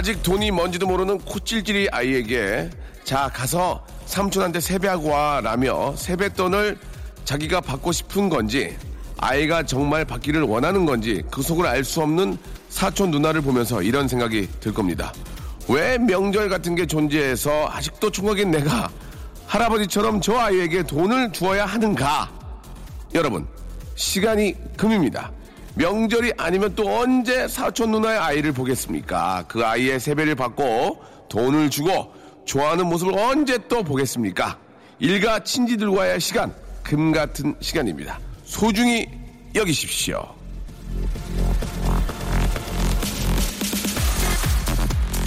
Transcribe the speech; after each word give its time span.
아직 0.00 0.22
돈이 0.22 0.50
뭔지도 0.50 0.86
모르는 0.86 1.18
코찔찔이 1.18 1.90
아이에게 1.92 2.70
자 3.04 3.28
가서 3.28 3.84
삼촌한테 4.06 4.58
세배하고 4.58 5.10
와라며 5.10 5.94
세뱃돈을 5.94 6.78
자기가 7.26 7.60
받고 7.60 7.92
싶은 7.92 8.30
건지 8.30 8.78
아이가 9.18 9.62
정말 9.62 10.06
받기를 10.06 10.40
원하는 10.40 10.86
건지 10.86 11.22
그 11.30 11.42
속을 11.42 11.66
알 11.66 11.84
수 11.84 12.00
없는 12.00 12.38
사촌 12.70 13.10
누나를 13.10 13.42
보면서 13.42 13.82
이런 13.82 14.08
생각이 14.08 14.48
들 14.58 14.72
겁니다. 14.72 15.12
왜 15.68 15.98
명절 15.98 16.48
같은 16.48 16.74
게 16.74 16.86
존재해서 16.86 17.68
아직도 17.68 18.10
총각인 18.10 18.50
내가 18.50 18.88
할아버지처럼 19.48 20.22
저 20.22 20.34
아이에게 20.38 20.82
돈을 20.82 21.30
주어야 21.32 21.66
하는가? 21.66 22.30
여러분, 23.14 23.46
시간이 23.96 24.54
금입니다. 24.78 25.30
명절이 25.80 26.34
아니면 26.36 26.74
또 26.74 26.94
언제 26.94 27.48
사촌 27.48 27.90
누나의 27.92 28.18
아이를 28.18 28.52
보겠습니까? 28.52 29.46
그 29.48 29.64
아이의 29.64 29.98
세배를 29.98 30.34
받고 30.34 31.02
돈을 31.30 31.70
주고 31.70 32.12
좋아하는 32.44 32.86
모습을 32.86 33.18
언제 33.18 33.56
또 33.66 33.82
보겠습니까? 33.82 34.58
일가 34.98 35.42
친지들과의 35.42 36.20
시간, 36.20 36.54
금 36.82 37.12
같은 37.12 37.56
시간입니다. 37.60 38.20
소중히 38.44 39.08
여기십시오. 39.54 40.22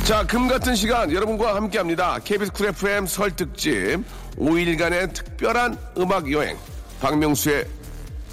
자, 0.03 0.27
금 0.27 0.47
같은 0.47 0.75
시간 0.75 1.11
여러분과 1.11 1.55
함께 1.55 1.79
합니다. 1.79 2.19
KBS 2.23 2.51
쿨 2.51 2.67
FM 2.67 3.07
설 3.07 3.35
특집 3.35 4.03
5일간의 4.37 5.13
특별한 5.15 5.79
음악 5.97 6.31
여행 6.31 6.55
박명수의 6.99 7.65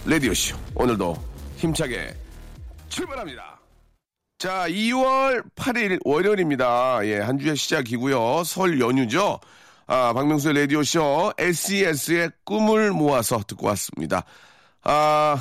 라디오쇼 0.05 0.57
오늘도 0.75 1.30
힘차게 1.61 2.14
출발합니다. 2.89 3.61
자, 4.39 4.66
2월 4.69 5.44
8일 5.55 6.00
월요일입니다. 6.05 7.00
예, 7.05 7.19
한 7.19 7.39
주의 7.39 7.55
시작이고요. 7.55 8.42
설 8.45 8.80
연휴죠. 8.80 9.39
아, 9.86 10.12
박명수의 10.14 10.55
라디오쇼 10.62 11.35
SES의 11.36 12.30
꿈을 12.45 12.92
모아서 12.92 13.39
듣고 13.46 13.67
왔습니다. 13.67 14.24
아, 14.83 15.36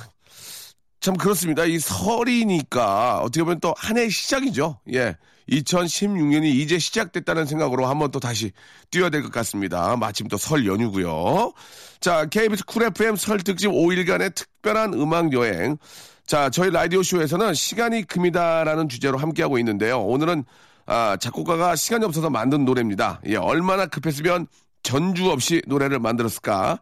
참 0.99 1.15
그렇습니다. 1.15 1.63
이 1.63 1.79
설이니까 1.79 3.19
어떻게 3.19 3.41
보면 3.43 3.61
또 3.61 3.73
한 3.77 3.97
해의 3.97 4.09
시작이죠. 4.09 4.79
예. 4.93 5.15
2016년이 5.51 6.45
이제 6.45 6.77
시작됐다는 6.79 7.45
생각으로 7.45 7.85
한번 7.87 8.11
또 8.11 8.19
다시 8.19 8.51
뛰어야 8.91 9.09
될 9.09 9.21
것 9.23 9.31
같습니다. 9.31 9.95
마침 9.97 10.27
또 10.27 10.37
설 10.37 10.65
연휴고요. 10.65 11.53
자, 11.99 12.25
KBS 12.25 12.65
Cool 12.65 12.83
FM 12.83 13.15
설 13.15 13.39
특집 13.39 13.69
5일간의 13.69 14.35
특별한 14.35 14.93
음악 14.93 15.33
여행. 15.33 15.77
자, 16.25 16.49
저희 16.49 16.69
라디오 16.69 17.01
쇼에서는 17.03 17.53
시간이 17.53 18.03
금이다라는 18.03 18.87
주제로 18.89 19.17
함께하고 19.17 19.57
있는데요. 19.59 19.99
오늘은 20.01 20.45
아, 20.85 21.17
작곡가가 21.19 21.75
시간이 21.75 22.05
없어서 22.05 22.29
만든 22.29 22.65
노래입니다. 22.65 23.21
예, 23.27 23.35
얼마나 23.35 23.85
급했으면 23.85 24.47
전주 24.83 25.29
없이 25.29 25.61
노래를 25.67 25.99
만들었을까? 25.99 26.79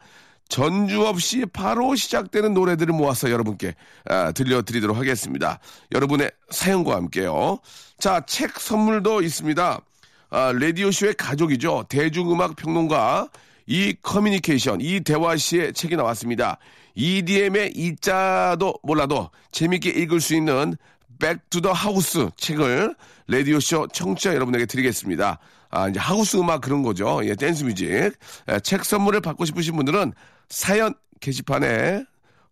전주 0.49 1.05
없이 1.05 1.45
바로 1.45 1.95
시작되는 1.95 2.53
노래들을 2.53 2.93
모아서 2.93 3.29
여러분께 3.29 3.75
아, 4.05 4.31
들려드리도록 4.31 4.97
하겠습니다. 4.97 5.59
여러분의 5.91 6.31
사연과 6.49 6.95
함께요. 6.95 7.59
자, 7.99 8.21
책 8.25 8.59
선물도 8.59 9.21
있습니다. 9.21 9.81
아, 10.29 10.51
라디오쇼의 10.53 11.15
가족이죠. 11.15 11.85
대중음악 11.89 12.55
평론가 12.55 13.29
이 13.65 13.95
커뮤니케이션, 14.01 14.79
이대화 14.79 15.35
씨의 15.35 15.73
책이 15.73 15.95
나왔습니다. 15.95 16.57
EDM의 16.95 17.73
E자도 17.75 18.75
몰라도 18.81 19.29
재밌게 19.51 19.89
읽을 19.89 20.21
수 20.21 20.35
있는 20.35 20.75
Back 21.19 21.42
to 21.42 21.54
the 21.54 21.71
House 21.71 22.29
책을 22.37 22.95
라디오쇼 23.27 23.89
청취자 23.93 24.33
여러분에게 24.35 24.65
드리겠습니다. 24.65 25.39
아, 25.69 25.89
이제 25.89 25.99
하우스 25.99 26.37
음악 26.37 26.61
그런 26.61 26.83
거죠. 26.83 27.21
예, 27.23 27.35
dance 27.35 27.63
music. 27.63 27.87
예, 27.89 28.59
책 28.63 28.85
선물을 28.85 29.21
받고 29.21 29.45
싶으신 29.45 29.75
분들은 29.75 30.13
사연 30.49 30.93
게시판에 31.19 32.05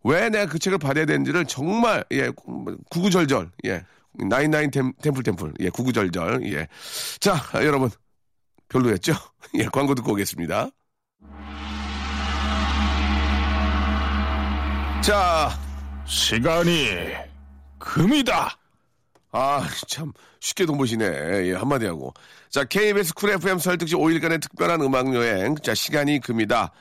왜 0.04 0.30
내가 0.30 0.46
그 0.46 0.60
책을 0.60 0.78
받아야 0.78 1.06
되는지를 1.06 1.46
정말, 1.46 2.06
예, 2.12 2.30
구구절절, 2.92 3.52
예, 3.66 3.84
nine 4.14 4.43
nine 4.43 4.72
tem, 4.72 4.94
temple 5.02 5.24
temple, 5.24 5.54
예, 5.60 5.70
구구절절, 5.70 6.52
예. 6.54 6.68
자, 7.20 7.36
여러분. 7.56 7.90
별로였죠? 8.70 9.14
예, 9.56 9.66
광고 9.66 9.96
듣고 9.96 10.14
오겠습니다. 10.14 10.70
자, 15.04 15.50
시간이 16.06 16.88
금이다. 17.78 18.58
아, 19.38 19.68
참, 19.88 20.14
쉽게 20.40 20.66
돈 20.66 20.78
버시네. 20.78 21.06
예, 21.06 21.54
한마디 21.56 21.86
하고. 21.86 22.14
자, 22.50 22.64
KBS 22.64 23.14
Cool 23.16 23.32
FM 23.32 23.60
설 23.60 23.72
특집 23.72 23.94
5일간의 23.94 24.42
특별한 24.42 24.80
음악 24.82 25.14
여행. 25.14 25.56
자, 25.58 25.76
시간이 25.76 26.22
금이다. 26.22 26.72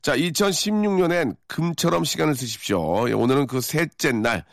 자, 0.00 0.16
2016년엔 0.16 1.34
금처럼 1.48 2.04
시간을 2.04 2.36
쓰십시오. 2.36 3.08
예, 3.08 3.12
오늘은 3.14 3.48
그 3.48 3.60
셋째 3.60 4.12
날. 4.12 4.44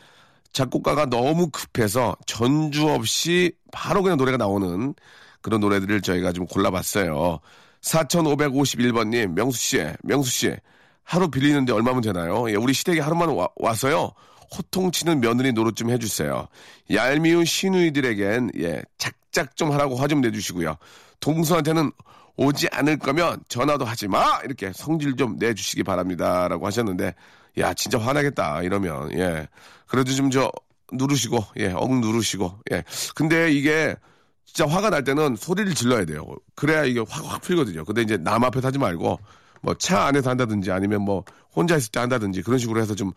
작곡가가 0.52 1.06
너무 1.06 1.50
급해서 1.50 2.16
전주 2.26 2.88
없이 2.88 3.52
바로 3.70 4.02
그냥 4.02 4.18
노래가 4.18 4.36
나오는 4.36 4.92
그런 5.40 5.60
노래들을 5.60 6.02
저희가 6.02 6.32
좀 6.32 6.46
골라봤어요. 6.46 7.38
4551번님, 7.80 9.34
명수씨, 9.34 9.86
명수씨, 10.02 10.56
하루 11.04 11.30
빌리는데 11.30 11.72
얼마면 11.72 12.02
되나요? 12.02 12.50
예, 12.50 12.56
우리 12.56 12.72
시댁에 12.74 12.98
하루만 12.98 13.28
와, 13.28 13.46
와서요. 13.54 14.10
호통치는 14.56 15.20
며느리 15.20 15.52
노릇 15.52 15.76
좀 15.76 15.90
해주세요. 15.90 16.46
얄미운 16.92 17.44
시누이들에겐 17.44 18.50
예 18.58 18.82
작작 18.98 19.56
좀 19.56 19.72
하라고 19.72 19.96
화 19.96 20.06
좀 20.08 20.20
내주시고요. 20.20 20.76
동서한테는 21.20 21.90
오지 22.36 22.68
않을 22.72 22.98
거면 22.98 23.42
전화도 23.48 23.84
하지 23.84 24.08
마 24.08 24.40
이렇게 24.44 24.72
성질 24.74 25.16
좀 25.16 25.36
내주시기 25.38 25.82
바랍니다라고 25.84 26.66
하셨는데 26.66 27.14
야 27.58 27.74
진짜 27.74 27.98
화나겠다 27.98 28.62
이러면 28.62 29.12
예 29.18 29.48
그래도 29.86 30.12
좀 30.12 30.30
저 30.30 30.50
누르시고 30.94 31.42
예억 31.58 31.98
누르시고 32.00 32.58
예 32.72 32.84
근데 33.14 33.50
이게 33.50 33.96
진짜 34.44 34.66
화가 34.70 34.90
날 34.90 35.04
때는 35.04 35.36
소리를 35.36 35.74
질러야 35.74 36.04
돼요. 36.04 36.26
그래야 36.54 36.84
이게 36.84 37.00
확, 37.08 37.24
확 37.24 37.40
풀거든요. 37.40 37.84
근데 37.86 38.02
이제 38.02 38.18
남 38.18 38.44
앞에서 38.44 38.68
하지 38.68 38.78
말고 38.78 39.18
뭐 39.62 39.74
차 39.74 40.04
안에서 40.04 40.30
한다든지 40.30 40.70
아니면 40.70 41.02
뭐 41.02 41.24
혼자 41.54 41.76
있을 41.76 41.90
때 41.90 42.00
한다든지 42.00 42.42
그런 42.42 42.58
식으로 42.58 42.80
해서 42.80 42.94
좀 42.94 43.12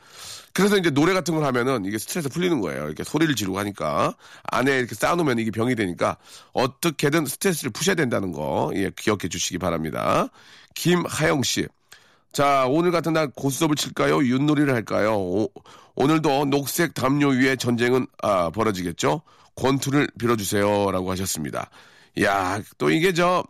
그래서 0.53 0.77
이제 0.77 0.89
노래 0.89 1.13
같은 1.13 1.35
걸 1.35 1.43
하면은 1.45 1.85
이게 1.85 1.97
스트레스 1.97 2.29
풀리는 2.29 2.59
거예요. 2.61 2.85
이렇게 2.85 3.03
소리를 3.03 3.33
지르고 3.35 3.59
하니까 3.59 4.15
안에 4.43 4.77
이렇게 4.77 4.95
쌓아놓으면 4.95 5.39
이게 5.39 5.51
병이 5.51 5.75
되니까 5.75 6.17
어떻게든 6.53 7.25
스트레스를 7.25 7.71
푸셔야 7.71 7.95
된다는 7.95 8.31
거 8.31 8.71
예, 8.75 8.91
기억해 8.95 9.27
주시기 9.29 9.57
바랍니다. 9.57 10.29
김하영 10.75 11.43
씨. 11.43 11.67
자, 12.31 12.65
오늘 12.67 12.91
같은 12.91 13.13
날 13.13 13.29
고스톱을 13.31 13.75
칠까요? 13.77 14.17
윷놀이를 14.25 14.73
할까요? 14.73 15.15
오, 15.15 15.49
오늘도 15.95 16.45
녹색 16.45 16.93
담요 16.93 17.29
위에 17.29 17.55
전쟁은 17.55 18.07
아, 18.21 18.49
벌어지겠죠? 18.49 19.21
권투를 19.55 20.09
빌어주세요. 20.19 20.91
라고 20.91 21.09
하셨습니다. 21.11 21.69
야, 22.21 22.61
또 22.77 22.89
이게 22.89 23.13
저, 23.13 23.43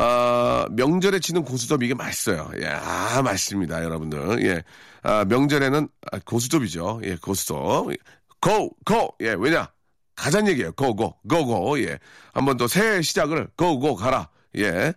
아, 0.00 0.64
명절에 0.70 1.18
치는 1.18 1.42
고수톱 1.42 1.82
이게 1.82 1.92
맛있어요. 1.92 2.48
예, 2.62 2.66
아, 2.68 3.20
맛있습니다, 3.20 3.82
여러분들. 3.82 4.46
예. 4.46 4.62
아, 5.02 5.24
명절에는 5.24 5.88
아, 6.12 6.18
고수톱이죠. 6.24 7.00
예, 7.02 7.16
고수톱. 7.16 7.92
고, 8.40 8.70
고! 8.86 9.16
예, 9.20 9.34
왜냐? 9.36 9.72
가자는 10.14 10.52
얘기예요. 10.52 10.70
고, 10.72 10.94
고, 10.94 11.16
고, 11.28 11.46
고. 11.46 11.82
예. 11.82 11.98
한번 12.32 12.56
더 12.56 12.68
새해 12.68 13.02
시작을 13.02 13.48
고, 13.56 13.80
고, 13.80 13.96
가라. 13.96 14.28
예. 14.56 14.92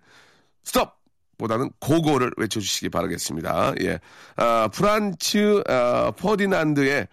스톱! 0.64 0.94
보다는 1.40 1.72
고고를 1.80 2.34
외쳐주시기 2.38 2.90
바라겠습니다. 2.90 3.74
예. 3.82 4.00
아, 4.36 4.70
프란츠, 4.72 5.64
아, 5.68 6.12
퍼디난드의 6.16 7.02
아, 7.02 7.06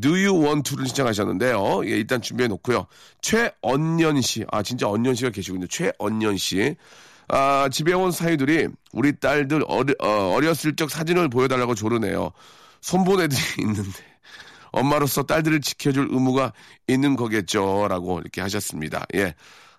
Do 0.00 0.10
You 0.10 0.42
Want 0.44 0.68
To를 0.68 0.86
신청하셨는데요. 0.86 1.86
예, 1.86 1.90
일단 1.90 2.20
준비해 2.20 2.48
놓고요. 2.48 2.86
최언년 3.20 4.20
씨. 4.20 4.44
아, 4.50 4.62
진짜 4.62 4.88
언년 4.88 5.14
씨가 5.14 5.30
계시군요. 5.30 5.66
최언년 5.66 6.36
씨. 6.36 6.76
아, 7.28 7.68
집에 7.70 7.92
온 7.94 8.12
사위들이 8.12 8.68
우리 8.92 9.18
딸들 9.18 9.64
어리, 9.66 9.94
어, 10.00 10.34
어렸을 10.34 10.76
적 10.76 10.90
사진을 10.90 11.28
보여달라고 11.28 11.74
조르네요. 11.74 12.30
손본 12.80 13.20
애들이 13.20 13.40
있는데. 13.60 13.90
엄마로서 14.72 15.22
딸들을 15.22 15.60
지켜줄 15.60 16.08
의무가 16.10 16.52
있는 16.88 17.14
거겠죠. 17.14 17.86
라고 17.88 18.18
이렇게 18.18 18.40
하셨습니다. 18.40 19.06
예. 19.14 19.34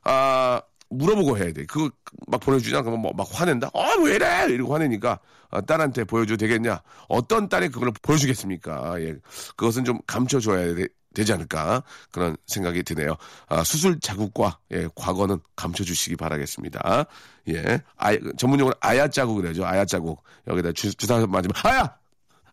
아, 0.06 0.62
물어보고 0.98 1.38
해야 1.38 1.52
돼. 1.52 1.66
그거 1.66 1.90
막 2.28 2.40
보내주잖아. 2.40 2.82
그러면 2.82 3.02
뭐막 3.02 3.28
화낸다? 3.32 3.70
어, 3.74 3.96
왜 4.04 4.16
이래? 4.16 4.46
이러고 4.50 4.74
화내니까 4.74 5.20
아, 5.52 5.62
딸한테 5.62 6.04
보여줘도 6.04 6.38
되겠냐? 6.38 6.82
어떤 7.08 7.50
딸이 7.50 7.70
그걸 7.70 7.92
보여주겠습니까? 8.02 9.02
예. 9.02 9.16
그것은 9.56 9.86
좀 9.86 10.00
감춰줘야 10.08 10.76
돼, 10.76 10.88
되지 11.14 11.34
않을까? 11.34 11.84
그런 12.12 12.36
생각이 12.48 12.84
드네요. 12.84 13.16
아, 13.48 13.64
수술 13.64 14.00
자국과 14.00 14.60
예, 14.72 14.88
과거는 14.96 15.40
감춰주시기 15.56 16.16
바라겠습니다. 16.18 17.06
예. 17.50 17.82
아, 17.98 18.18
전문용어로 18.38 18.76
아야 18.82 19.08
자국 19.08 19.36
그래죠. 19.36 19.66
아야 19.66 19.86
자국. 19.86 20.24
여기다 20.48 20.72
주, 20.74 20.94
주사 20.96 21.16
맞으면 21.26 21.54
아야! 21.64 21.96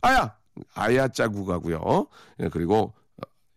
아야! 0.00 0.35
아야 0.75 1.09
자국하고요. 1.09 2.06
예, 2.41 2.49
그리고 2.49 2.94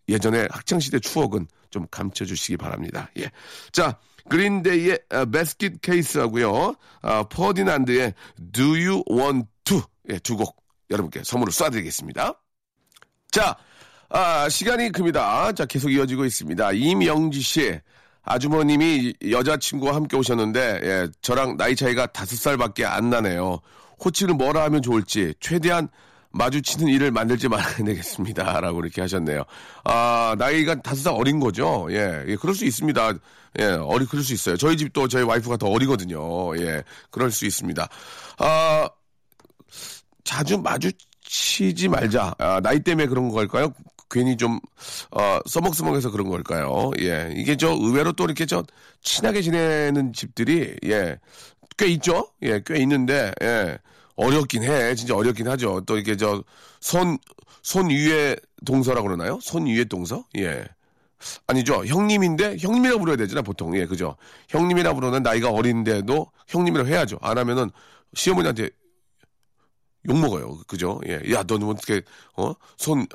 예전에 0.07 0.47
학창 0.51 0.79
시대 0.79 0.99
추억은 0.99 1.47
좀 1.75 1.85
감춰주시기 1.91 2.55
바랍니다. 2.55 3.09
예. 3.17 3.29
자, 3.73 3.97
그린데이의 4.29 4.97
베스킷 5.29 5.81
케이스하고요. 5.81 6.75
아, 7.01 7.23
퍼디난드의 7.23 8.13
Do 8.53 8.63
You 8.67 9.03
Want 9.11 9.49
To 9.65 9.81
예, 10.09 10.19
두 10.19 10.37
곡 10.37 10.55
여러분께 10.89 11.23
선물을 11.25 11.51
쏴드리겠습니다. 11.51 12.37
자, 13.29 13.57
아, 14.07 14.47
시간이 14.47 14.93
큽니다. 14.93 15.51
자, 15.51 15.65
계속 15.65 15.91
이어지고 15.91 16.23
있습니다. 16.23 16.71
임영지 16.71 17.41
씨. 17.41 17.77
아주머님이 18.23 19.13
여자친구와 19.29 19.95
함께 19.95 20.15
오셨는데, 20.15 20.79
예, 20.83 21.07
저랑 21.21 21.57
나이 21.57 21.75
차이가 21.75 22.05
다섯 22.05 22.37
살밖에 22.37 22.85
안 22.85 23.09
나네요. 23.09 23.59
호칭을 24.03 24.35
뭐라 24.35 24.63
하면 24.63 24.81
좋을지, 24.81 25.33
최대한 25.41 25.89
마주치는 26.35 26.87
일을 26.89 27.11
만들지 27.11 27.47
말아야 27.47 27.77
되겠습니다. 27.77 28.59
라고 28.59 28.81
이렇게 28.81 29.01
하셨네요. 29.01 29.43
아, 29.85 30.35
나이가 30.37 30.75
다섯 30.81 31.01
살 31.03 31.13
어린 31.13 31.39
거죠? 31.39 31.87
예, 31.91 32.23
예, 32.27 32.35
그럴 32.35 32.53
수 32.53 32.65
있습니다. 32.65 33.13
예, 33.59 33.65
어리, 33.65 34.05
그럴 34.05 34.23
수 34.23 34.33
있어요. 34.33 34.57
저희 34.57 34.75
집도 34.75 35.07
저희 35.07 35.23
와이프가 35.23 35.57
더 35.57 35.67
어리거든요. 35.67 36.19
예, 36.57 36.83
그럴 37.09 37.31
수 37.31 37.45
있습니다. 37.45 37.87
아, 38.39 38.89
자주 40.25 40.57
마주치지 40.57 41.87
말자. 41.87 42.35
아, 42.37 42.59
나이 42.61 42.81
때문에 42.81 43.07
그런 43.07 43.29
걸까요? 43.29 43.73
괜히 44.09 44.35
좀, 44.35 44.59
어, 45.11 45.39
써먹써먹해서 45.45 46.11
그런 46.11 46.29
걸까요? 46.29 46.91
예, 46.99 47.33
이게 47.35 47.55
저 47.55 47.69
의외로 47.69 48.11
또 48.11 48.25
이렇게 48.25 48.45
저 48.45 48.63
친하게 49.01 49.41
지내는 49.41 50.11
집들이, 50.11 50.75
예, 50.85 51.17
꽤 51.77 51.87
있죠? 51.87 52.27
예, 52.43 52.61
꽤 52.65 52.77
있는데, 52.81 53.31
예. 53.41 53.77
어렵긴 54.15 54.63
해. 54.63 54.95
진짜 54.95 55.15
어렵긴 55.15 55.47
하죠. 55.49 55.81
또 55.85 55.95
이렇게 55.95 56.15
저, 56.17 56.43
손, 56.79 57.17
손 57.61 57.89
위에 57.89 58.35
동서라고 58.65 59.07
그러나요? 59.07 59.39
손 59.41 59.67
위에 59.67 59.83
동서? 59.85 60.25
예. 60.37 60.65
아니죠. 61.47 61.85
형님인데, 61.85 62.57
형님이라고 62.59 62.99
불러야 62.99 63.17
되잖아, 63.17 63.41
보통. 63.41 63.75
예, 63.77 63.85
그죠. 63.85 64.15
형님이라고 64.49 64.99
부르는 64.99 65.23
나이가 65.23 65.49
어린데도 65.49 66.31
형님이라고 66.47 66.89
해야죠. 66.89 67.17
안 67.21 67.37
하면은 67.37 67.71
시어머니한테 68.13 68.69
욕먹어요. 70.07 70.59
그죠. 70.67 71.01
예. 71.07 71.21
야, 71.31 71.43
너는 71.43 71.67
어떻게, 71.67 72.01
어? 72.37 72.53
손, 72.77 73.07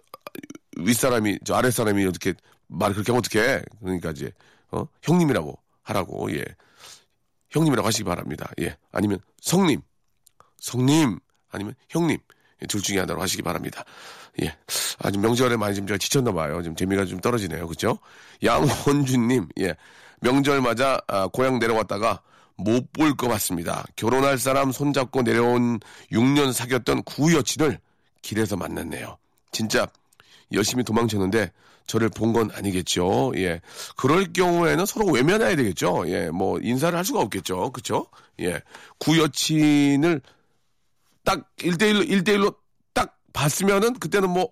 윗사람이, 0.77 1.39
저 1.45 1.55
아랫사람이 1.55 2.05
어떻게 2.07 2.35
말 2.67 2.93
그렇게 2.93 3.13
하면 3.13 3.23
어떡해. 3.25 3.63
그러니까 3.81 4.11
이제, 4.11 4.33
어? 4.71 4.87
형님이라고 5.03 5.59
하라고, 5.83 6.33
예. 6.37 6.45
형님이라고 7.51 7.87
하시기 7.87 8.05
바랍니다. 8.05 8.51
예. 8.61 8.77
아니면 8.93 9.21
성님. 9.41 9.81
성님 10.61 11.19
아니면 11.51 11.75
형님 11.89 12.19
둘 12.69 12.83
중에 12.83 12.99
하나로 12.99 13.21
하시기 13.23 13.43
바랍니다. 13.43 13.85
예. 14.43 14.55
아주 14.99 15.19
명절에 15.19 15.57
많이 15.57 15.75
좀 15.75 15.87
지쳤나 15.87 16.33
봐요. 16.33 16.63
좀 16.63 16.77
재미가 16.77 17.05
좀 17.07 17.21
떨어지네요. 17.21 17.67
그죠? 17.67 17.99
양원준님, 18.45 19.49
예. 19.61 19.75
명절 20.21 20.61
맞아 20.61 21.01
아, 21.09 21.27
고향 21.29 21.59
내려왔다가 21.59 22.21
못 22.57 22.93
볼 22.93 23.17
것 23.17 23.29
같습니다. 23.29 23.85
결혼할 23.97 24.39
사람 24.39 24.71
손잡고 24.73 25.23
내려온 25.23 25.81
6년 26.13 26.53
사귀었던 26.53 27.03
구 27.05 27.35
여친을 27.35 27.79
길에서 28.23 28.57
만났네요. 28.57 29.17
진짜 29.51 29.87
열심히 30.53 30.85
도망쳤는데 30.85 31.51
저를 31.87 32.09
본 32.11 32.33
건 32.35 32.51
아니겠죠. 32.53 33.33
예. 33.37 33.61
그럴 33.97 34.33
경우에는 34.33 34.85
서로 34.87 35.07
외면해야 35.07 35.57
되겠죠. 35.57 36.05
예. 36.09 36.29
뭐 36.31 36.61
인사를 36.61 36.97
할 36.97 37.05
수가 37.05 37.21
없겠죠. 37.21 37.71
그쵸? 37.73 38.07
예. 38.41 38.61
구 38.99 39.19
여친을 39.19 40.21
딱 41.25 41.49
1대1로, 41.59 42.09
1대1로 42.09 42.57
딱 42.95 43.19
봤으면은 43.33 43.95
그때는 43.99 44.31
뭐, 44.31 44.45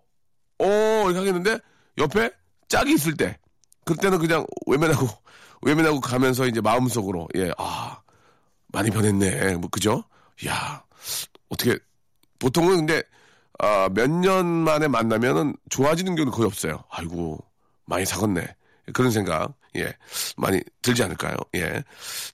어, 0.58 0.64
이렇게 1.04 1.18
하겠는데 1.18 1.58
옆에 1.98 2.30
짝이 2.68 2.94
있을 2.94 3.16
때 3.16 3.38
그때는 3.84 4.18
그냥 4.18 4.46
외면하고, 4.66 5.08
외면하고 5.62 6.00
가면서 6.00 6.46
이제 6.46 6.60
마음속으로, 6.60 7.28
예, 7.36 7.50
아, 7.58 8.00
많이 8.68 8.90
변했네. 8.90 9.56
뭐, 9.56 9.68
그죠? 9.70 10.04
야 10.46 10.84
어떻게, 11.48 11.78
보통은 12.38 12.76
근데, 12.76 13.02
아, 13.58 13.88
몇 13.92 14.08
년 14.10 14.46
만에 14.46 14.86
만나면은 14.88 15.56
좋아지는 15.70 16.14
경우는 16.14 16.32
거의 16.32 16.46
없어요. 16.46 16.84
아이고, 16.90 17.38
많이 17.86 18.04
사갔네. 18.04 18.46
그런 18.92 19.10
생각, 19.10 19.54
예, 19.76 19.92
많이 20.36 20.60
들지 20.82 21.02
않을까요? 21.02 21.34
예. 21.56 21.82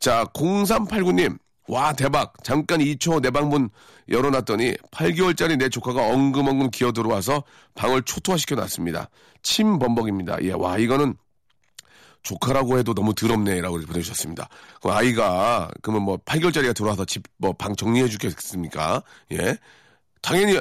자, 0.00 0.25
0389님, 0.34 1.38
와, 1.69 1.93
대박. 1.94 2.34
잠깐 2.44 2.81
2초 2.81 3.20
내 3.22 3.31
방문 3.31 3.70
열어놨더니 4.11 4.75
8개월짜리 4.90 5.56
내 5.58 5.69
조카가 5.70 6.08
엉금엉금 6.08 6.70
기어 6.70 6.93
들어와서 6.93 7.43
방을 7.75 8.02
초토화시켜 8.02 8.55
놨습니다. 8.55 9.08
침 9.43 9.79
범벅입니다. 9.79 10.43
예, 10.43 10.53
와, 10.53 10.77
이거는 10.79 11.17
조카라고 12.22 12.79
해도 12.79 12.94
너무 12.94 13.15
더럽네라고 13.15 13.81
보내주셨습니다. 13.81 14.48
그 14.82 14.91
아이가 14.91 15.70
그러면 15.82 16.03
뭐 16.05 16.17
8개월짜리가 16.19 16.74
들어와서 16.74 17.05
집 17.05 17.22
뭐 17.38 17.53
방 17.55 17.74
정리해 17.77 18.08
주겠습니까? 18.08 19.03
예, 19.32 19.56
당연히 20.22 20.58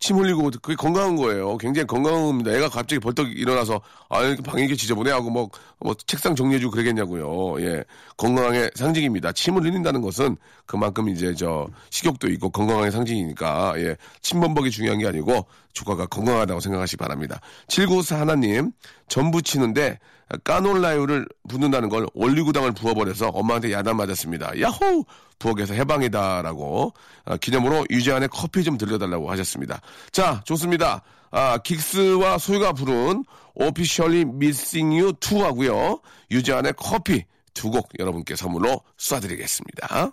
침 0.00 0.16
흘리고 0.16 0.50
그게 0.62 0.76
건강한 0.76 1.16
거예요. 1.16 1.56
굉장히 1.58 1.86
건강한 1.86 2.22
겁니다. 2.22 2.52
애가 2.52 2.68
갑자기 2.68 3.00
벌떡 3.00 3.36
일어나서 3.36 3.80
아 4.08 4.22
이렇게 4.22 4.42
방에 4.42 4.64
이게 4.64 4.76
지저분해 4.76 5.10
하고 5.10 5.28
뭐, 5.28 5.50
뭐 5.80 5.94
책상 6.06 6.36
정리해주고 6.36 6.70
그러겠냐고요. 6.70 7.60
예, 7.62 7.84
건강의 8.16 8.70
상징입니다. 8.76 9.32
침을 9.32 9.62
흘린다는 9.62 10.00
것은 10.00 10.36
그만큼 10.66 11.08
이제 11.08 11.34
저 11.34 11.66
식욕도 11.90 12.28
있고 12.28 12.50
건강의 12.50 12.92
상징이니까 12.92 13.74
예, 13.78 13.96
침범벅이 14.22 14.70
중요한 14.70 15.00
게 15.00 15.08
아니고 15.08 15.46
조카가 15.72 16.06
건강하다고 16.06 16.60
생각하시기 16.60 16.96
바랍니다. 16.96 17.40
794 17.66 18.20
하나님 18.20 18.70
전부 19.08 19.42
치는데 19.42 19.98
까놀라유를 20.44 21.26
붓는다는 21.48 21.88
걸 21.88 22.06
올리고당을 22.14 22.72
부어버려서 22.72 23.28
엄마한테 23.28 23.72
야단 23.72 23.96
맞았습니다. 23.96 24.60
야호! 24.60 25.04
부엌에서 25.38 25.74
해방이다라고 25.74 26.92
아, 27.24 27.36
기념으로 27.36 27.86
유재한의 27.90 28.28
커피 28.30 28.64
좀 28.64 28.76
들려달라고 28.76 29.30
하셨습니다. 29.30 29.80
자, 30.12 30.42
좋습니다. 30.44 31.02
아, 31.30 31.58
긱스와 31.58 32.38
소유가 32.38 32.72
부른 32.72 33.24
Officially 33.54 34.22
Missing 34.22 34.98
You 35.00 35.12
2 35.20 35.40
하고요. 35.42 36.00
유재한의 36.30 36.74
커피 36.76 37.24
두 37.54 37.70
곡 37.70 37.88
여러분께 37.98 38.36
선물로 38.36 38.80
쏴드리겠습니다. 38.98 40.12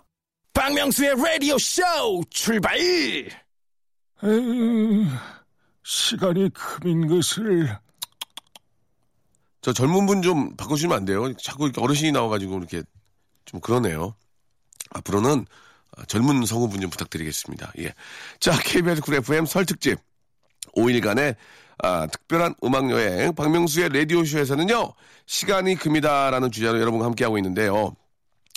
박명수의 0.52 1.14
라디오 1.16 1.58
쇼 1.58 1.82
출발! 2.30 2.76
에휴, 4.24 5.04
시간이 5.84 6.50
금인 6.52 7.06
것을 7.06 7.78
저 9.66 9.72
젊은 9.72 10.06
분 10.06 10.22
좀 10.22 10.54
바꿔주시면 10.54 10.96
안 10.96 11.04
돼요? 11.04 11.34
자꾸 11.38 11.64
이렇게 11.64 11.80
어르신이 11.80 12.12
나와가지고 12.12 12.56
이렇게 12.58 12.84
좀 13.46 13.58
그러네요. 13.58 14.14
앞으로는 14.90 15.44
젊은 16.06 16.46
성우분 16.46 16.80
좀 16.80 16.88
부탁드리겠습니다. 16.88 17.72
예. 17.80 17.92
자, 18.38 18.56
KBS 18.56 19.00
Cool 19.00 19.16
FM 19.16 19.44
설 19.44 19.66
특집 19.66 19.98
5일간의 20.76 21.34
아, 21.82 22.06
특별한 22.06 22.54
음악 22.62 22.88
여행 22.92 23.34
박명수의 23.34 23.88
라디오 23.88 24.24
쇼에서는요 24.24 24.92
시간이 25.26 25.74
금이다라는 25.74 26.52
주제로 26.52 26.80
여러분과 26.80 27.04
함께하고 27.06 27.36
있는데요. 27.38 27.96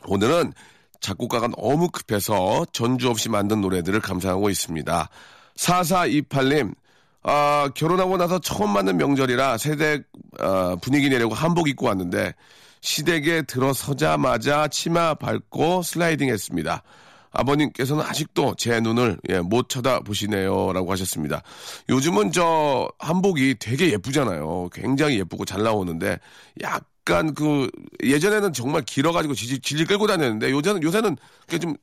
오늘은 0.05 0.53
작곡가가 1.01 1.47
너무 1.47 1.89
급해서 1.89 2.67
전주 2.71 3.09
없이 3.09 3.29
만든 3.29 3.61
노래들을 3.61 3.99
감상하고 3.99 4.51
있습니다. 4.51 5.09
4428님, 5.55 6.75
아, 7.23 7.69
결혼하고 7.75 8.17
나서 8.17 8.39
처음 8.39 8.71
맞는 8.71 8.97
명절이라 8.97 9.57
세대 9.57 10.01
아, 10.39 10.77
분위기 10.81 11.09
내려고 11.09 11.33
한복 11.33 11.67
입고 11.67 11.88
왔는데 11.88 12.33
시댁에 12.81 13.41
들어서자마자 13.43 14.67
치마 14.69 15.13
밟고 15.13 15.81
슬라이딩 15.83 16.29
했습니다. 16.29 16.83
아버님께서는 17.31 18.03
아직도 18.03 18.55
제 18.57 18.79
눈을 18.79 19.19
예, 19.29 19.39
못 19.39 19.69
쳐다보시네요라고 19.69 20.91
하셨습니다. 20.91 21.43
요즘은 21.89 22.31
저 22.31 22.89
한복이 22.97 23.55
되게 23.59 23.91
예쁘잖아요. 23.91 24.69
굉장히 24.71 25.19
예쁘고 25.19 25.45
잘 25.45 25.61
나오는데 25.61 26.17
약간 26.61 27.33
그 27.35 27.69
예전에는 28.03 28.53
정말 28.53 28.81
길어가지고 28.81 29.35
질질, 29.35 29.61
질질 29.61 29.85
끌고 29.85 30.07
다녔는데 30.07 30.49
요새는 30.49 30.81
요새는 30.81 31.17
좀 31.61 31.75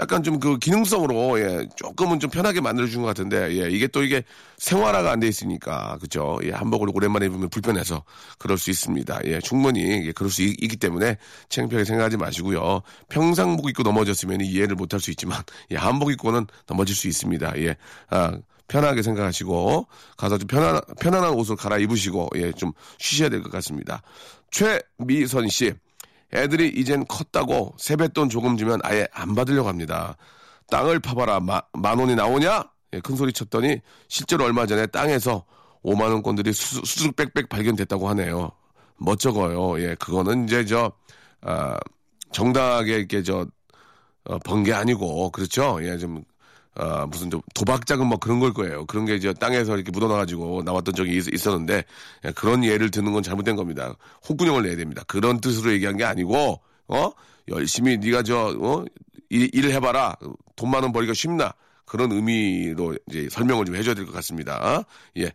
약간 0.00 0.22
좀 0.22 0.40
그 0.40 0.58
기능성으로 0.58 1.38
예 1.40 1.68
조금은 1.76 2.18
좀 2.18 2.30
편하게 2.30 2.60
만들어준 2.60 3.02
것 3.02 3.08
같은데 3.08 3.52
예 3.62 3.70
이게 3.70 3.86
또 3.86 4.02
이게 4.02 4.24
생활화가 4.58 5.12
안 5.12 5.20
돼 5.20 5.28
있으니까 5.28 5.98
그죠? 6.00 6.38
예 6.44 6.50
한복을 6.50 6.88
오랜만에 6.94 7.26
입으면 7.26 7.48
불편해서 7.50 8.02
그럴 8.38 8.58
수 8.58 8.70
있습니다. 8.70 9.20
예 9.26 9.40
충분히 9.40 10.06
예, 10.06 10.12
그럴 10.12 10.30
수 10.30 10.42
있, 10.42 10.56
기 10.56 10.76
때문에 10.76 11.16
창피하게 11.48 11.84
생각하지 11.84 12.16
마시고요. 12.16 12.82
평상복 13.08 13.68
입고 13.68 13.82
넘어졌으면 13.84 14.40
이해를 14.40 14.74
못할 14.76 14.98
수 15.00 15.10
있지만 15.10 15.42
예 15.70 15.76
한복 15.76 16.10
입고는 16.12 16.46
넘어질 16.66 16.96
수 16.96 17.06
있습니다. 17.08 17.58
예 17.58 17.76
아 18.10 18.32
편하게 18.68 19.02
생각하시고 19.02 19.86
가서 20.16 20.38
좀 20.38 20.46
편안 20.48 20.80
편안한 20.98 21.32
옷을 21.34 21.56
갈아 21.56 21.76
입으시고 21.78 22.30
예 22.36 22.52
좀 22.52 22.72
쉬셔야 22.98 23.28
될 23.28 23.42
것 23.42 23.52
같습니다. 23.52 24.00
최미선 24.50 25.48
씨 25.48 25.72
애들이 26.34 26.68
이젠 26.68 27.06
컸다고 27.06 27.74
세뱃돈 27.78 28.28
조금 28.28 28.56
주면 28.56 28.80
아예 28.82 29.06
안 29.12 29.34
받으려고 29.34 29.68
합니다. 29.68 30.16
땅을 30.68 31.00
파봐라 31.00 31.40
마, 31.40 31.62
만 31.72 31.98
원이 31.98 32.14
나오냐? 32.14 32.64
예, 32.94 33.00
큰 33.00 33.16
소리 33.16 33.32
쳤더니 33.32 33.80
실제로 34.08 34.44
얼마 34.44 34.66
전에 34.66 34.86
땅에서 34.86 35.44
5만 35.84 36.10
원권들이 36.12 36.52
수수, 36.52 37.12
빽빽 37.12 37.48
발견됐다고 37.48 38.08
하네요. 38.10 38.50
멋쩍어요. 38.98 39.80
예, 39.82 39.94
그거는 39.96 40.44
이제 40.44 40.64
저 40.64 40.92
아, 41.42 41.76
정당하게 42.30 42.96
이렇게 42.98 43.22
저 43.22 43.46
어, 44.24 44.38
번게 44.38 44.72
아니고 44.72 45.30
그렇죠. 45.30 45.78
예, 45.82 45.98
좀 45.98 46.24
아, 46.74 47.06
무슨 47.06 47.30
좀 47.30 47.40
도박 47.54 47.86
자금 47.86 48.06
뭐 48.06 48.18
그런 48.18 48.40
걸 48.40 48.52
거예요. 48.54 48.86
그런 48.86 49.04
게 49.04 49.14
이제 49.14 49.32
땅에서 49.34 49.74
이렇게 49.76 49.90
묻어놔가지고 49.90 50.62
나왔던 50.64 50.94
적이 50.94 51.18
있, 51.18 51.46
었는데 51.46 51.84
예, 52.24 52.30
그런 52.32 52.64
예를 52.64 52.90
드는 52.90 53.12
건 53.12 53.22
잘못된 53.22 53.56
겁니다. 53.56 53.94
홍군형을 54.28 54.62
내야 54.62 54.76
됩니다. 54.76 55.02
그런 55.06 55.40
뜻으로 55.40 55.72
얘기한 55.72 55.96
게 55.96 56.04
아니고 56.04 56.60
어 56.88 57.10
열심히 57.48 57.98
네가 57.98 58.22
저 58.22 58.56
어? 58.58 58.84
일, 59.28 59.50
일을 59.54 59.72
해봐라 59.72 60.16
돈 60.56 60.70
많은 60.70 60.92
벌기가 60.92 61.14
쉽나 61.14 61.52
그런 61.84 62.10
의미로 62.12 62.96
이제 63.08 63.28
설명을 63.30 63.66
좀 63.66 63.76
해줘야 63.76 63.94
될 63.94 64.06
것 64.06 64.12
같습니다. 64.14 64.84
예, 65.18 65.30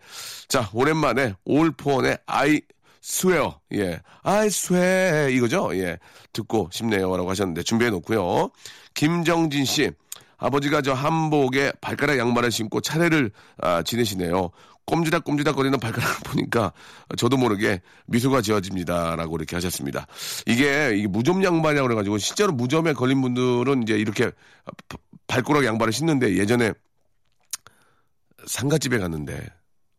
자 0.47 0.69
오랜만에 0.73 1.33
올포원의 1.45 2.17
아이 2.25 2.61
스웨어, 3.01 3.59
예, 3.73 4.01
I 4.23 4.47
swear 4.47 5.31
이거죠, 5.33 5.69
예, 5.75 5.97
듣고 6.33 6.69
싶네요라고 6.73 7.29
하셨는데 7.29 7.63
준비해 7.63 7.89
놓고요. 7.91 8.49
김정진 8.95 9.63
씨. 9.65 9.91
아버지가 10.37 10.81
저 10.81 10.93
한복에 10.93 11.73
발가락 11.81 12.17
양말을 12.17 12.51
신고 12.51 12.81
차례를 12.81 13.31
아, 13.61 13.83
지내시네요. 13.83 14.51
꼼지락꼼지락 14.85 15.55
거리는 15.55 15.77
발가락을 15.79 16.15
보니까 16.23 16.71
저도 17.17 17.35
모르게 17.37 17.81
미소가 18.05 18.41
지어집니다라고 18.41 19.35
이렇게 19.35 19.55
하셨습니다. 19.57 20.07
이게, 20.45 20.95
이게 20.95 21.07
무좀 21.07 21.43
양말이라고 21.43 21.87
그래가지고 21.87 22.17
실제로 22.17 22.53
무좀에 22.53 22.93
걸린 22.93 23.21
분들은 23.21 23.83
이제 23.83 23.95
이렇게 23.97 24.31
발가락 25.27 25.65
양말을 25.65 25.91
신는데 25.91 26.37
예전에 26.37 26.71
상가집에 28.45 28.97
갔는데 28.97 29.45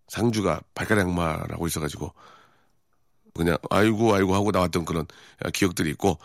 상주가 0.09 0.61
발가락 0.75 1.07
양말하고 1.09 1.66
있어가지고 1.66 2.14
그냥 3.35 3.59
아이고 3.71 4.14
아이고 4.14 4.35
하고 4.35 4.50
나왔던 4.50 4.87
그런 4.87 5.07
기억들이 5.52 5.90
있고 5.90 6.18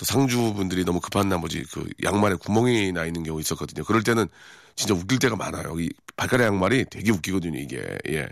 또 0.00 0.06
상주분들이 0.06 0.86
너무 0.86 0.98
급한 0.98 1.28
나머지 1.28 1.62
그 1.70 1.86
양말에 2.02 2.36
구멍이 2.36 2.90
나 2.92 3.04
있는 3.04 3.22
경우 3.22 3.38
있었거든요. 3.38 3.84
그럴 3.84 4.02
때는 4.02 4.28
진짜 4.74 4.94
웃길 4.94 5.18
때가 5.18 5.36
많아요. 5.36 5.78
이 5.78 5.90
발가락 6.16 6.46
양말이 6.46 6.86
되게 6.90 7.12
웃기거든요, 7.12 7.58
이게. 7.58 7.84
예. 8.08 8.26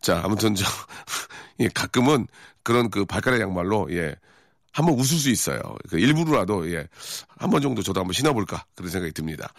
자, 0.00 0.22
아무튼 0.24 0.54
저, 0.54 0.64
예, 1.60 1.68
가끔은 1.68 2.26
그런 2.62 2.88
그 2.88 3.04
발가락 3.04 3.38
양말로, 3.38 3.88
예. 3.92 4.14
한번 4.72 4.94
웃을 4.94 5.18
수 5.18 5.28
있어요. 5.28 5.60
그 5.90 5.98
일부러라도, 5.98 6.72
예. 6.72 6.88
한 7.36 7.50
번 7.50 7.60
정도 7.60 7.82
저도 7.82 8.00
한번 8.00 8.14
신어볼까. 8.14 8.64
그런 8.74 8.90
생각이 8.90 9.12
듭니다. 9.12 9.52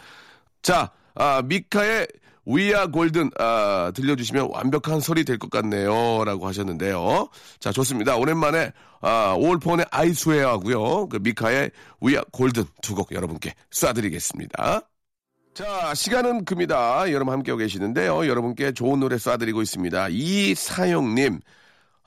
자, 0.64 0.90
아, 1.14 1.44
미카의 1.44 2.08
위아 2.46 2.88
골든 2.88 3.32
아, 3.40 3.92
들려주시면 3.96 4.50
완벽한 4.52 5.00
소리 5.00 5.24
될것 5.26 5.50
같네요. 5.52 6.24
라고 6.26 6.48
하셨는데요. 6.48 7.30
자, 7.60 7.72
좋습니다. 7.72 8.16
오랜만에 8.18 8.72
아, 9.02 9.36
올폰의 9.38 9.86
아이스웨어 9.92 10.50
하고요. 10.50 11.08
그 11.10 11.18
미카의 11.22 11.72
위아 12.02 12.24
골든 12.32 12.66
두 12.82 12.96
곡 12.96 13.12
여러분께 13.12 13.54
쏴드리겠습니다. 13.72 14.86
자, 15.54 15.94
시간은 15.94 16.46
금이다. 16.46 17.12
여러분 17.12 17.34
함께하고 17.34 17.60
계시는데요. 17.60 18.26
여러분께 18.28 18.72
좋은 18.74 19.00
노래 19.00 19.18
쏴드리고 19.18 19.62
있습니다. 19.62 20.08
이사영님, 20.10 21.42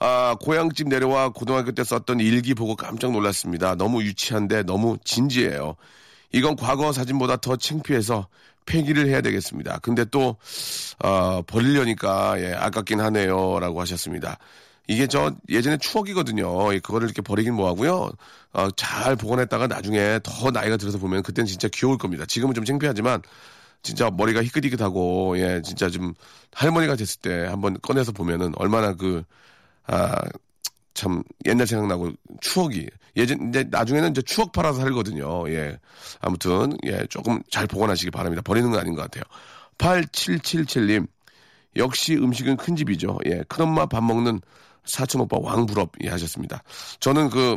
아, 0.00 0.37
고향집 0.41 0.88
내려와 0.88 1.31
고등학교 1.31 1.73
때 1.73 1.85
썼던 1.85 2.21
일기 2.21 2.55
보고 2.55 2.75
깜짝 2.76 3.12
놀랐습니다. 3.12 3.75
너무 3.76 4.03
유치한데 4.03 4.62
너무 4.64 4.97
진지해요. 5.05 5.76
이건 6.33 6.57
과거 6.57 6.93
사진보다 6.93 7.37
더 7.37 7.57
창피해서 7.57 8.29
폐기를 8.66 9.09
해야 9.09 9.21
되겠습니다. 9.21 9.78
근데 9.80 10.04
또, 10.06 10.37
어, 11.02 11.42
버리려니까, 11.42 12.40
예, 12.40 12.54
아깝긴 12.54 13.00
하네요. 13.00 13.59
라고 13.61 13.80
하셨습니다. 13.80 14.38
이게 14.87 15.06
저 15.06 15.35
예전에 15.49 15.78
추억이거든요. 15.78 16.68
그거를 16.80 17.06
이렇게 17.09 17.23
버리긴 17.23 17.54
뭐하고요. 17.54 18.11
어, 18.52 18.71
잘 18.73 19.16
보관했다가 19.16 19.66
나중에 19.66 20.21
더 20.23 20.50
나이가 20.50 20.76
들어서 20.76 20.99
보면 20.99 21.23
그땐 21.23 21.47
진짜 21.47 21.68
귀여울 21.68 21.97
겁니다. 21.99 22.25
지금은 22.26 22.54
좀 22.54 22.64
창피하지만 22.64 23.23
진짜 23.83 24.11
머리가 24.11 24.42
희끗희끗하고 24.42 25.38
예 25.38 25.62
진짜 25.64 25.88
좀 25.90 26.14
할머니가 26.52 26.97
됐을 26.97 27.21
때 27.21 27.47
한번 27.47 27.78
꺼내서 27.83 28.12
보면은 28.12 28.52
얼마나 28.56 28.94
그 28.94 29.25
아 29.87 30.16
참 30.95 31.23
옛날 31.47 31.67
생각나고 31.67 32.13
추억이 32.41 32.87
예전 33.17 33.49
이제 33.49 33.65
나중에는 33.71 34.11
이제 34.11 34.23
추억 34.23 34.53
팔아서 34.53 34.81
살거든요. 34.81 35.49
예 35.51 35.79
아무튼 36.21 36.77
예 36.85 37.07
조금 37.09 37.43
잘 37.51 37.67
보관하시기 37.67 38.11
바랍니다. 38.11 38.43
버리는 38.43 38.71
거 38.71 38.79
아닌 38.79 38.95
것 38.95 39.03
같아요. 39.03 39.25
8777님 39.79 41.07
역시 41.77 42.15
음식은 42.15 42.57
큰 42.57 42.77
집이죠. 42.77 43.19
예 43.27 43.43
큰엄마 43.49 43.87
밥 43.87 44.03
먹는 44.03 44.41
사촌 44.85 45.23
오빠 45.23 45.39
왕부럽 45.41 45.93
예, 46.03 46.09
하셨습니다. 46.09 46.63
저는 47.01 47.31
그, 47.31 47.57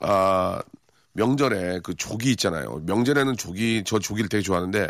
아, 0.00 0.60
명절에 1.12 1.80
그 1.82 1.94
조기 1.94 2.32
있잖아요. 2.32 2.82
명절에는 2.84 3.36
조기, 3.36 3.84
저 3.86 3.98
조기를 3.98 4.28
되게 4.28 4.42
좋아하는데, 4.42 4.88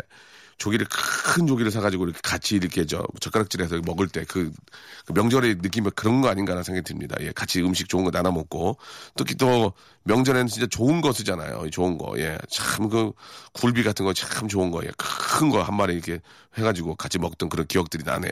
조기를 0.57 0.87
큰 0.89 1.47
조기를 1.47 1.69
사가지고 1.69 2.05
이렇게 2.05 2.19
같이 2.23 2.55
이렇게 2.55 2.85
저 2.85 3.03
젓가락질해서 3.19 3.81
먹을 3.85 4.07
때 4.07 4.23
그, 4.27 4.51
그 5.05 5.11
명절의 5.13 5.55
느낌이 5.61 5.89
그런 5.95 6.21
거 6.21 6.29
아닌가라는 6.29 6.63
생각이 6.63 6.85
듭니다. 6.85 7.15
예, 7.19 7.31
같이 7.33 7.61
음식 7.61 7.89
좋은 7.89 8.03
거 8.05 8.11
나눠 8.11 8.31
먹고 8.31 8.77
특히 9.15 9.35
또 9.35 9.73
명절에는 10.05 10.47
진짜 10.47 10.65
좋은 10.67 11.01
거 11.01 11.11
쓰잖아요. 11.11 11.69
좋은 11.71 11.97
거. 11.97 12.13
예, 12.19 12.37
참 12.49 12.89
그 12.89 13.11
굴비 13.53 13.83
같은 13.83 14.05
거 14.05 14.13
참 14.13 14.47
좋은 14.47 14.71
거. 14.71 14.81
예, 14.83 14.89
큰 14.97 15.49
거 15.49 15.61
한 15.61 15.75
마리 15.75 15.93
이렇게 15.93 16.19
해가지고 16.57 16.95
같이 16.95 17.19
먹던 17.19 17.49
그런 17.49 17.67
기억들이 17.67 18.03
나네요. 18.03 18.31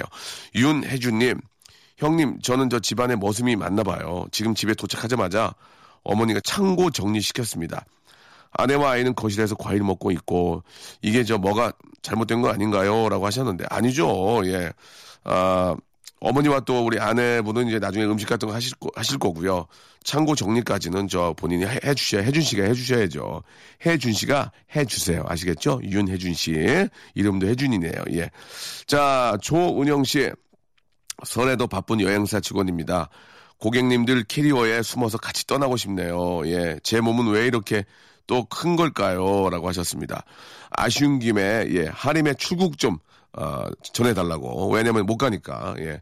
윤혜주님, 0.55 1.39
형님, 1.97 2.39
저는 2.41 2.69
저 2.69 2.79
집안에 2.79 3.15
머슴이 3.17 3.55
많나 3.55 3.83
봐요. 3.83 4.25
지금 4.31 4.55
집에 4.55 4.73
도착하자마자 4.73 5.53
어머니가 6.03 6.39
창고 6.41 6.89
정리시켰습니다. 6.91 7.85
아내와 8.53 8.91
아이는 8.91 9.15
거실에서 9.15 9.55
과일 9.55 9.83
먹고 9.83 10.12
있고 10.12 10.63
이게 11.01 11.24
저 11.24 11.38
뭐가 11.38 11.74
잘못된 12.01 12.41
거 12.41 12.50
아닌가요? 12.50 13.10
라고 13.10 13.25
하셨는데 13.25 13.65
아니죠. 13.69 14.41
예. 14.45 14.72
아, 15.24 15.75
어머니와 16.19 16.62
또 16.62 16.86
우리 16.86 17.00
아내분은 17.00 17.67
이제 17.67 17.79
나중에 17.79 18.05
음식 18.05 18.29
같은 18.29 18.48
거 18.48 18.53
하실, 18.55 18.74
거, 18.77 18.89
하실 18.95 19.19
거고요. 19.19 19.67
창고 20.03 20.36
정리까지는 20.36 21.10
저 21.10 21.33
본인이 21.36 21.65
해, 21.65 21.79
해 21.83 21.93
주셔야, 21.93 22.24
혜준 22.24 22.41
씨가 22.41 22.63
해 22.63 22.74
주셔야죠. 22.74 23.43
혜준 23.86 24.13
씨가 24.13 24.51
해 24.75 24.86
주세요. 24.86 25.24
아시겠죠? 25.27 25.81
윤혜준 25.83 26.33
씨. 26.33 26.53
이름도 27.15 27.48
혜준이네요. 27.48 28.03
예. 28.12 28.29
자, 28.88 29.38
조은영 29.41 30.05
씨. 30.05 30.31
설에도 31.25 31.67
바쁜 31.67 32.01
여행사 32.01 32.39
직원입니다. 32.39 33.10
고객님들 33.60 34.24
캐리어에 34.24 34.81
숨어서 34.81 35.17
같이 35.17 35.45
떠나고 35.45 35.77
싶네요. 35.77 36.45
예. 36.48 36.79
제 36.83 37.01
몸은 37.01 37.31
왜 37.31 37.48
이렇게 37.48 37.86
또 38.27 38.45
큰 38.45 38.75
걸까요? 38.75 39.49
라고 39.49 39.67
하셨습니다. 39.67 40.23
아쉬운 40.71 41.19
김에, 41.19 41.65
예. 41.69 41.85
하림의 41.87 42.35
출국 42.37 42.77
좀, 42.77 42.97
어, 43.33 43.65
전해달라고. 43.93 44.69
왜냐면 44.71 45.05
못 45.05 45.17
가니까, 45.17 45.75
예. 45.79 46.01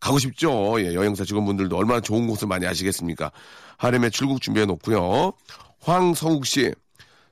가고 0.00 0.18
싶죠. 0.18 0.80
예. 0.80 0.94
여행사 0.94 1.24
직원분들도 1.24 1.76
얼마나 1.76 2.00
좋은 2.00 2.26
곳을 2.26 2.46
많이 2.48 2.66
아시겠습니까? 2.66 3.32
하림의 3.78 4.10
출국 4.12 4.40
준비해 4.40 4.66
놓고요. 4.66 5.32
황성욱 5.80 6.46
씨. 6.46 6.72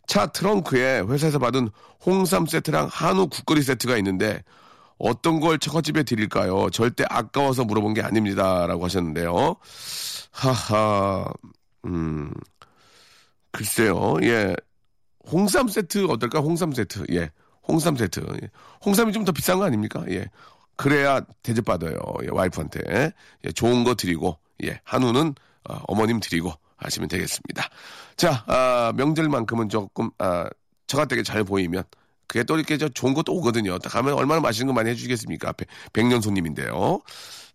차 0.06 0.26
트렁크에 0.26 1.00
회사에서 1.00 1.38
받은 1.38 1.68
홍삼 2.04 2.47
세트랑 2.47 2.88
한우 2.92 3.26
국거리 3.28 3.62
세트가 3.62 3.97
있는데 3.99 4.42
어떤 4.99 5.40
걸 5.40 5.59
처갓집에 5.59 6.04
드릴까요? 6.04 6.71
절대 6.71 7.04
아까워서 7.11 7.64
물어본 7.64 7.95
게 7.95 8.02
아닙니다라고 8.02 8.85
하셨는데요. 8.85 9.56
하하, 10.30 11.26
음, 11.87 12.33
글쎄요, 13.57 14.17
예, 14.23 14.55
홍삼 15.33 15.69
세트 15.69 16.07
어떨까? 16.11 16.41
홍삼 16.41 16.73
세트, 16.73 17.05
예, 17.13 17.31
홍삼 17.67 17.97
세트, 17.97 18.21
예. 18.43 18.51
홍삼이 18.85 19.13
좀 19.13 19.25
더 19.25 19.33
비싼 19.33 19.59
거 19.59 19.65
아닙니까? 19.65 20.05
예, 20.11 20.27
그래야 20.77 21.21
대접받아요. 21.43 21.99
예, 22.25 22.29
와이프한테 22.31 23.13
예, 23.45 23.53
좋은 23.53 23.83
거 23.85 23.95
드리고, 23.95 24.39
예, 24.65 24.81
한우는 24.85 25.35
어, 25.69 25.81
어머님 25.89 26.21
드리고 26.21 26.53
하시면 26.77 27.09
되겠습니다. 27.09 27.69
자, 28.17 28.45
아, 28.47 28.93
명절만큼은 28.97 29.69
조금 29.71 30.11
아, 30.19 30.49
처갓댁에 30.87 31.23
잘 31.23 31.43
보이면 31.45 31.83
그게 32.29 32.45
또 32.45 32.57
이렇게 32.57 32.77
저 32.77 32.89
좋은 32.89 33.15
것도 33.15 33.33
오거든요. 33.35 33.79
딱 33.79 33.91
가면 33.91 34.15
얼마나 34.15 34.41
맛있는 34.41 34.67
거 34.69 34.73
많이 34.75 34.91
해주시겠습니까? 34.91 35.49
앞에 35.49 35.65
백년 35.93 36.21
손님인데요. 36.21 37.01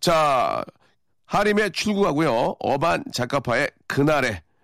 자, 0.00 0.64
하림의 1.26 1.72
출구하고요. 1.72 2.56
어반 2.58 3.04
작가파의 3.12 3.70
그날의 3.86 4.42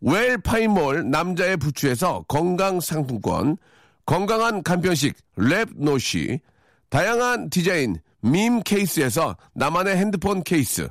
웰 0.00 0.36
파인몰 0.38 1.10
남자의 1.10 1.56
부추에서 1.56 2.24
건강 2.28 2.80
상품권, 2.80 3.56
건강한 4.06 4.62
간편식 4.62 5.16
랩노시, 5.36 6.40
다양한 6.88 7.50
디자인 7.50 7.96
밈 8.20 8.62
케이스에서 8.62 9.36
나만의 9.54 9.96
핸드폰 9.96 10.42
케이스, 10.42 10.88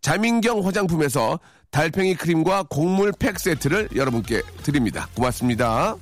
자민경 0.00 0.66
화장품에서 0.66 1.38
달팽이 1.70 2.14
크림과 2.14 2.64
곡물 2.70 3.12
팩 3.18 3.38
세트를 3.38 3.90
여러분께 3.94 4.42
드립니다. 4.62 5.08
고맙습니다. 5.14 5.96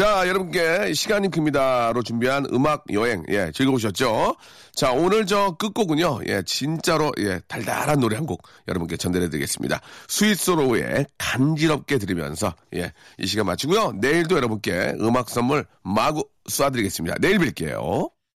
자, 0.00 0.26
여러분께 0.26 0.94
시간이 0.94 1.30
큽니다로 1.30 2.02
준비한 2.02 2.46
음악 2.54 2.86
여행, 2.90 3.22
예, 3.28 3.52
즐거우셨죠? 3.52 4.34
자, 4.74 4.92
오늘 4.92 5.26
저 5.26 5.56
끝곡은요, 5.58 6.20
예, 6.26 6.42
진짜로, 6.42 7.12
예, 7.18 7.38
달달한 7.46 8.00
노래 8.00 8.16
한 8.16 8.24
곡 8.24 8.40
여러분께 8.66 8.96
전달해 8.96 9.28
드리겠습니다. 9.28 9.78
스윗소로우의 10.08 11.04
간지럽게 11.18 11.98
들으면서, 11.98 12.54
예, 12.76 12.94
이 13.18 13.26
시간 13.26 13.44
마치고요. 13.44 13.92
내일도 14.00 14.36
여러분께 14.36 14.94
음악 15.00 15.28
선물 15.28 15.66
마구 15.82 16.24
쏴드리겠습니다. 16.48 17.20
내일 17.20 17.36
뵐게요. 17.36 18.10